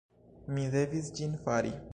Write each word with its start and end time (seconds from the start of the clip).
Mi 0.55 0.63
devis 0.77 1.13
ĝin 1.21 1.39
fari. 1.47 1.79